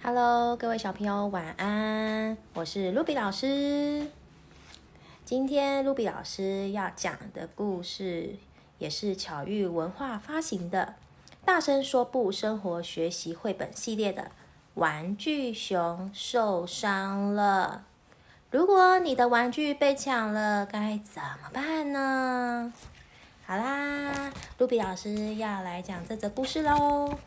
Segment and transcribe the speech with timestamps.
[0.00, 2.36] Hello，各位小朋友，晚安！
[2.54, 4.06] 我是露比老师。
[5.24, 8.36] 今天露比老师要讲的故事，
[8.78, 10.94] 也是巧遇文化发行的
[11.44, 14.22] 《大声说不生活学习绘本系列》的
[14.74, 17.84] 《玩具熊受伤了》。
[18.56, 22.72] 如果你的玩具被抢了，该怎么办呢？
[23.44, 27.18] 好啦，露比老师要来讲这则故事喽。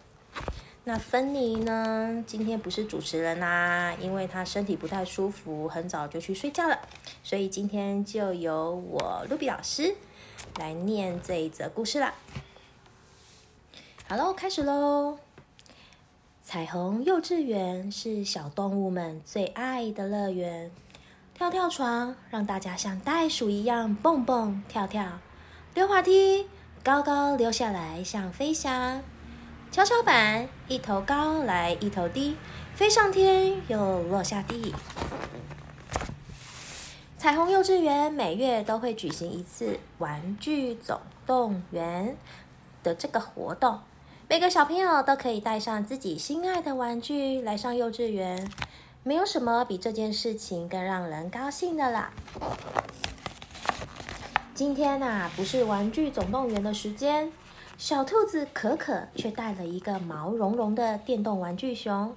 [0.84, 2.24] 那芬妮呢？
[2.26, 6.80] 今天不是主持人啦，因为她身体不太舒服，很早就去睡觉了，
[7.24, 9.96] 所以今天就由我露比老师
[10.58, 12.16] 来念这一则故事啦。
[14.08, 15.20] 好喽，开始喽！
[16.44, 20.72] 彩虹幼稚园是小动物们最爱的乐园，
[21.36, 25.20] 跳跳床让大家像袋鼠一样蹦蹦跳跳，
[25.76, 26.48] 溜滑梯
[26.84, 29.04] 高高溜下来像飞翔。
[29.72, 32.36] 跷跷板一头高来一头低，
[32.76, 34.76] 飞上天又落下地。
[37.18, 42.18] 彩虹幼稚园每月都会举行一次“玩具总动员”
[42.84, 43.80] 的这个活动，
[44.28, 48.52] 每个小朋友都可以带上自己心爱的玩具来上幼稚园。
[49.04, 52.12] 没有什么比这件事情更让人高兴的啦！
[54.54, 57.32] 今天呐，不是“玩具总动员”的时间。
[57.82, 62.16] 小兔子可可却带了一个毛茸茸的电动玩具熊，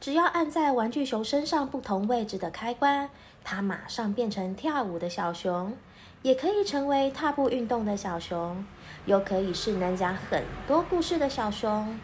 [0.00, 3.10] 只要按在玩具熊身上不同位置的开关，
[3.42, 5.76] 它马上变成跳舞的小熊，
[6.22, 8.64] 也可以成为踏步运动的小熊，
[9.06, 11.98] 又可以是能讲很多故事的小熊。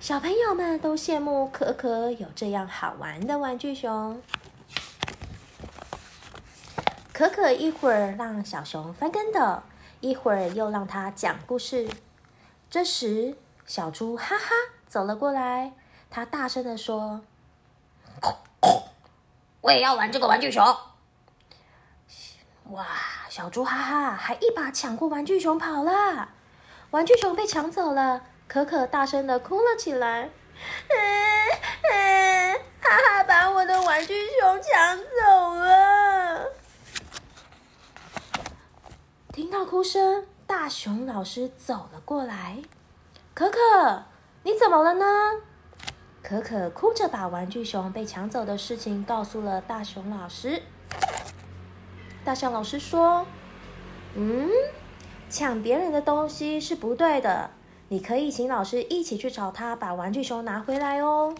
[0.00, 4.22] 小朋友们都羡慕可可有这样好玩的玩具熊。
[7.12, 9.60] 可可一会儿让小熊翻跟斗，
[10.00, 11.88] 一会儿又让他讲故事。
[12.68, 14.50] 这时，小猪哈哈
[14.86, 15.72] 走了过来，
[16.10, 17.22] 他大声的说
[19.62, 20.64] ：“我也要玩这个玩具熊！”
[22.70, 22.86] 哇，
[23.28, 26.30] 小猪哈哈还一把抢过玩具熊跑了，
[26.90, 30.30] 玩具熊被抢走了，可可大声的哭了起来
[30.90, 30.96] ：“嗯
[31.92, 36.05] 嗯，哈哈把我的玩具熊抢走了！”
[39.36, 40.24] 听到哭声。
[40.46, 42.62] 大熊老师走了过来，
[43.34, 43.58] 可可，
[44.44, 45.04] 你怎么了呢？
[46.22, 50.62] 可可哭着把玩具熊被抢走的事情告诉了大熊老师。
[52.24, 53.26] 大象老师说
[54.16, 54.48] ：“嗯，
[55.28, 57.50] 抢别人的东西是不对的，
[57.88, 61.34] 你可以请老师一起去找他，把玩具熊拿回来哦。”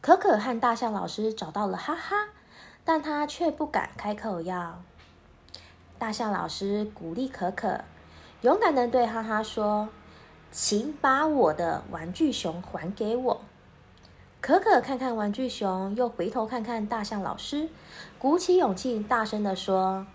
[0.00, 2.28] 可可和大象老师找到了哈哈，
[2.86, 4.82] 但他却不敢开口要。
[5.98, 7.80] 大象老师鼓励可可，
[8.42, 9.88] 勇敢的对哈哈说
[10.52, 13.40] ：“请把我的玩具熊还给我。”
[14.40, 17.68] 可可看看玩具熊，又回头看看大象老师，
[18.18, 20.06] 鼓起勇气，大声的说：“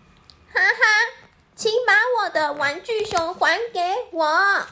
[0.50, 3.82] 哈哈，请把我的玩具熊还给
[4.14, 4.66] 我！”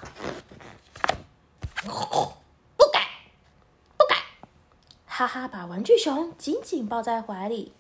[1.84, 3.04] 不敢，
[3.98, 4.18] 不敢！
[5.06, 7.74] 哈哈，把玩具熊紧紧抱在怀里。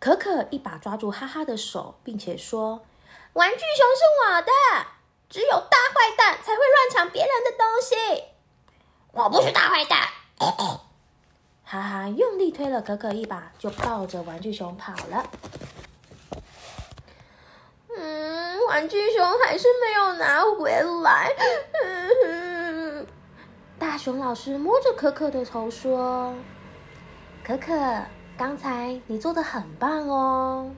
[0.00, 2.80] 可可一把抓住哈哈的手，并且说
[3.34, 4.50] ：“玩具熊是我的，
[5.28, 8.24] 只有大坏蛋才会乱抢别人的东西。”
[9.12, 10.08] 我不是大坏蛋。
[11.62, 15.30] 哈哈用力推了可可一把，就抱着玩具熊跑了。
[17.94, 20.72] 嗯，玩具熊还是没有拿回
[21.02, 21.30] 来。
[23.78, 26.34] 大熊老师摸着可可的头说
[27.44, 27.74] ：“可可。”
[28.40, 30.70] 刚才你做的很棒哦，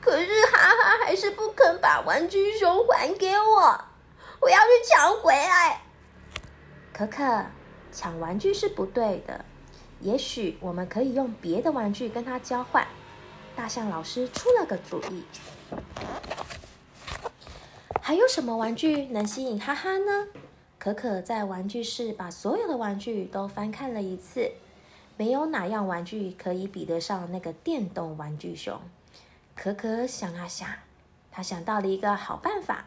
[0.00, 3.84] 可是哈哈还是不肯把玩具熊还给我，
[4.40, 5.80] 我要去抢回来。
[6.92, 7.44] 可可，
[7.90, 9.44] 抢玩具是不对的，
[9.98, 12.86] 也许我们可以用别的玩具跟他交换。
[13.56, 15.24] 大象老师出了个主意，
[18.00, 20.28] 还有什么玩具能吸引哈哈呢？
[20.78, 24.52] 可可在玩具室把所有的玩具都翻看了一次。
[25.18, 28.80] 没有哪样玩具可以比得上那个电动玩具熊。
[29.56, 30.68] 可可想啊想，
[31.32, 32.84] 他想到了一个好办法。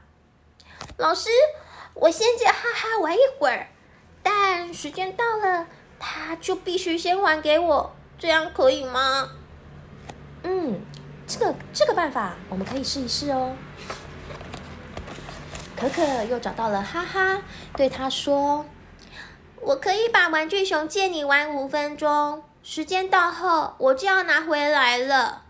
[0.98, 1.30] 老师，
[1.94, 3.68] 我先借哈哈玩一会儿，
[4.24, 5.68] 但时间到了，
[6.00, 9.30] 他就必须先还给我，这样可以吗？
[10.44, 10.80] 嗯，
[11.28, 13.54] 这个这个办法我们可以试一试哦。
[15.76, 17.42] 可可又找到了哈哈，
[17.76, 18.66] 对他说。
[19.64, 25.44] 我可以把玩具熊借你玩五分钟，时间到后我就要拿回来了。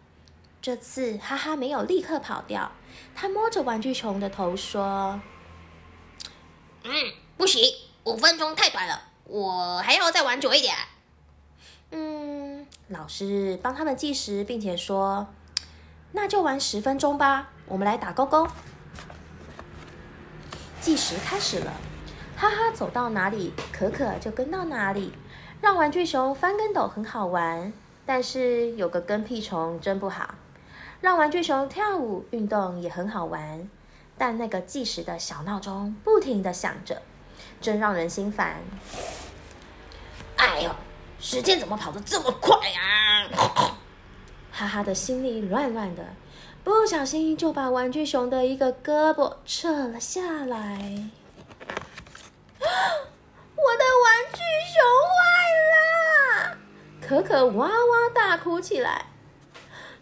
[0.61, 2.71] 这次哈哈没有立刻跑掉，
[3.15, 5.19] 他摸着玩具熊的头说
[6.83, 6.91] ：“嗯，
[7.37, 7.63] 不行，
[8.03, 10.75] 五分钟太短了，我还要再玩久一点。
[11.91, 15.27] 嗯，老师帮他们计时，并且说
[16.11, 18.47] ：“那就玩十分钟吧。”我们来打勾勾。
[20.81, 21.71] 计时开始了，
[22.41, 25.13] 哈哈走到哪里，可可就跟到哪里。
[25.61, 27.71] 让玩具熊翻跟斗很好玩，
[28.03, 30.33] 但是有个跟屁虫真不好。
[31.01, 33.69] 让玩具熊跳舞运动也很好玩，
[34.17, 37.03] 但那个计时的小闹钟不停的响着，
[37.61, 38.59] 真让人心烦。
[40.37, 40.71] 哎呦，
[41.19, 43.27] 时间怎么跑得这么快呀？
[44.51, 46.03] 哈哈的心里乱乱的，
[46.63, 51.11] 不小心就把玩具熊的一个胳膊扯了下来。
[52.63, 54.39] 我的玩具
[54.71, 55.17] 熊坏
[55.71, 55.75] 了！
[57.11, 59.07] 可可哇哇大哭起来。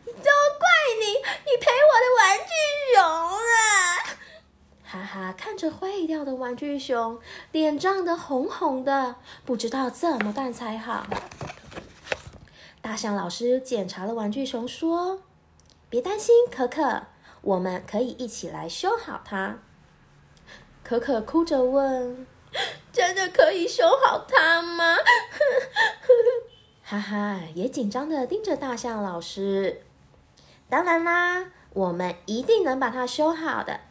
[0.06, 0.68] 都怪
[1.00, 2.54] 你，你赔我的玩具
[2.94, 3.04] 熊
[3.50, 3.58] 啊！
[4.84, 7.20] 哈哈，看着坏掉的玩具熊，
[7.52, 11.08] 脸涨得红红的，不知道怎么办才好。
[12.80, 15.24] 大象老师检查了玩具熊，说
[15.90, 17.08] ：“别担心，可可，
[17.42, 19.58] 我们可以一起来修好它。”
[20.86, 22.28] 可可哭着问
[22.94, 24.96] ：“真的可以修好它吗？”
[26.90, 29.84] 哈哈，也紧张的盯着大象老师。
[30.68, 33.82] 当然啦，我们一定能把它修好的。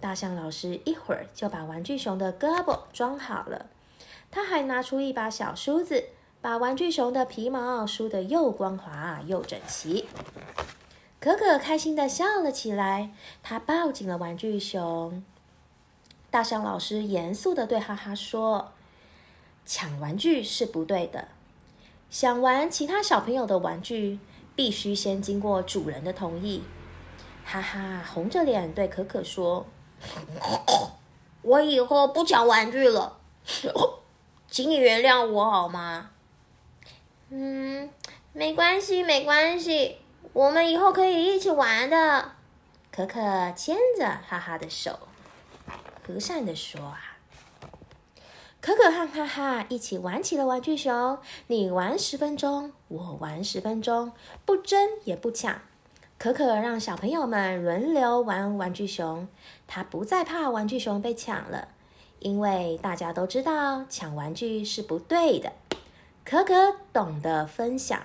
[0.00, 3.66] 大象老师一会儿就把玩具熊的胳膊装好了，
[4.30, 6.02] 他还拿出一把小梳子，
[6.40, 10.08] 把玩具熊的皮毛梳得又光滑又整齐。
[11.20, 13.10] 可可开心的笑了起来，
[13.42, 15.22] 他抱紧了玩具熊。
[16.30, 18.72] 大象老师严肃的对哈哈说
[19.66, 21.28] ：“抢玩具是不对的，
[22.10, 24.18] 想玩其他小朋友的玩具，
[24.54, 26.62] 必须先经过主人的同意。”
[27.44, 29.66] 哈哈，红着脸对可可说。
[31.42, 33.18] 我以后不抢玩具了，
[34.50, 36.10] 请你原谅我好吗？
[37.30, 37.88] 嗯，
[38.32, 39.98] 没关系，没关系，
[40.32, 42.32] 我们以后可以一起玩的。
[42.92, 43.20] 可可
[43.52, 44.98] 牵着哈哈的手，
[46.06, 47.09] 和善的说：“啊，
[48.60, 54.12] 可可和哈哈一起玩起了玩具熊，你玩十分钟，我玩十分钟，
[54.44, 55.60] 不争也不抢。”
[56.18, 59.26] 可可让小朋友们轮流玩玩具熊，
[59.66, 61.68] 他不再怕玩具熊被抢了，
[62.18, 65.50] 因为大家都知道抢玩具是不对的。
[66.22, 68.02] 可可懂得分享，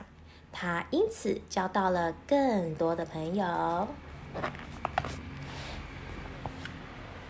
[0.53, 3.89] 他因此交到了更多的朋友。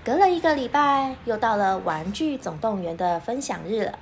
[0.06, 3.98] 隔了一个礼拜，又到了玩具总动员的分享日了。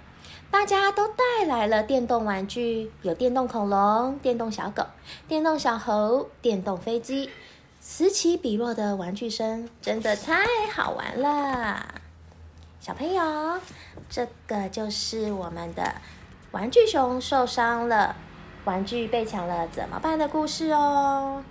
[0.52, 4.86] 大家都带来了电动玩具，有电动恐龙、电动小狗、
[5.30, 7.30] 电动小猴、电动飞机，
[7.80, 10.44] 此起彼落的玩具声真的太
[10.76, 11.88] 好玩了。
[12.82, 13.62] 小朋友，
[14.10, 15.96] 这个就是我们的
[16.52, 18.14] 玩具熊受伤了，
[18.66, 21.42] 玩具被抢了怎么办的故事哦。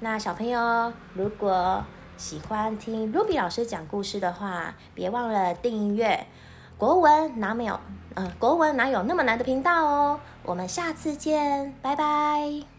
[0.00, 1.84] 那小朋友，如果
[2.22, 6.24] 喜欢听 Ruby 老师讲故事的话，别忘了订阅。
[6.78, 7.80] 国文哪没有？
[8.14, 10.20] 呃，国文哪有那么难的频道哦？
[10.44, 12.71] 我们下次见，拜拜。